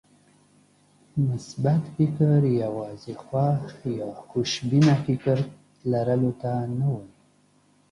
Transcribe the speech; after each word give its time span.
مثبت 1.29 1.81
فکر 1.97 2.39
يوازې 2.63 3.13
خوښ 3.23 3.73
يا 3.99 4.09
خوشبينه 4.29 4.93
فکر 5.05 5.37
لرلو 5.91 6.31
ته 6.41 6.51
نه 6.77 6.87
وایي. 6.93 7.11